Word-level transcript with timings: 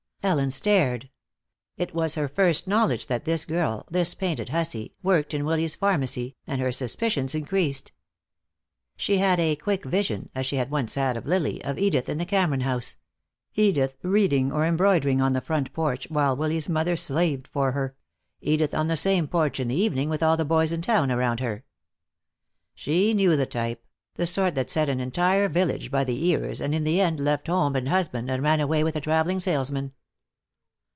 Ellen 0.23 0.51
stared. 0.51 1.09
It 1.77 1.95
was 1.95 2.13
her 2.13 2.27
first 2.27 2.67
knowledge 2.67 3.07
that 3.07 3.25
this 3.25 3.43
girl, 3.43 3.87
this 3.89 4.13
painted 4.13 4.49
hussy, 4.49 4.93
worked 5.01 5.33
in 5.33 5.45
Willy's 5.45 5.73
pharmacy, 5.75 6.35
and 6.45 6.61
her 6.61 6.71
suspicions 6.71 7.33
increased. 7.33 7.91
She 8.95 9.17
had 9.17 9.39
a 9.39 9.55
quick 9.55 9.83
vision, 9.83 10.29
as 10.35 10.45
she 10.45 10.57
had 10.57 10.69
once 10.69 10.93
had 10.93 11.17
of 11.17 11.25
Lily, 11.25 11.63
of 11.63 11.79
Edith 11.79 12.07
in 12.07 12.19
the 12.19 12.25
Cameron 12.27 12.59
house; 12.61 12.97
Edith 13.55 13.95
reading 14.03 14.51
or 14.51 14.63
embroidering 14.63 15.21
on 15.23 15.33
the 15.33 15.41
front 15.41 15.73
porch 15.73 16.07
while 16.11 16.37
Willy's 16.37 16.69
mother 16.69 16.95
slaved 16.95 17.47
for 17.47 17.71
her; 17.71 17.95
Edith 18.41 18.75
on 18.75 18.89
the 18.89 18.95
same 18.95 19.27
porch 19.27 19.59
in 19.59 19.69
the 19.69 19.75
evening, 19.75 20.07
with 20.07 20.21
all 20.21 20.37
the 20.37 20.45
boys 20.45 20.71
in 20.71 20.83
town 20.83 21.11
around 21.11 21.39
her. 21.39 21.63
She 22.75 23.15
knew 23.15 23.35
the 23.35 23.47
type, 23.47 23.83
the 24.13 24.27
sort 24.27 24.53
that 24.53 24.69
set 24.69 24.87
an 24.87 24.99
entire 24.99 25.49
village 25.49 25.89
by 25.89 26.03
the 26.03 26.27
ears 26.27 26.61
and 26.61 26.75
in 26.75 26.83
the 26.83 27.01
end 27.01 27.19
left 27.19 27.47
home 27.47 27.75
and 27.75 27.89
husband 27.89 28.29
and 28.29 28.43
ran 28.43 28.59
away 28.59 28.83
with 28.83 28.95
a 28.95 29.01
traveling 29.01 29.39
salesman. 29.39 29.93